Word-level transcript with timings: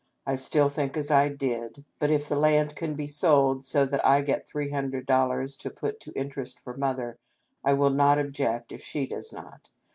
I 0.25 0.33
still 0.33 0.67
think 0.67 0.97
as 0.97 1.11
I 1.11 1.29
did; 1.29 1.85
but 1.99 2.09
if 2.09 2.27
the 2.27 2.35
land 2.35 2.75
can 2.75 2.95
be 2.95 3.05
sold 3.05 3.63
so 3.63 3.85
that 3.85 4.03
I 4.03 4.21
get 4.23 4.47
three 4.47 4.71
hundred 4.71 5.05
dollars 5.05 5.55
to 5.57 5.69
put 5.69 5.99
to 5.99 6.11
interest 6.19 6.59
for 6.59 6.73
Mother, 6.73 7.19
I 7.63 7.73
will 7.73 7.91
not 7.91 8.17
object 8.17 8.71
if 8.71 8.81
she 8.81 9.05
does 9.05 9.31
not. 9.31 9.69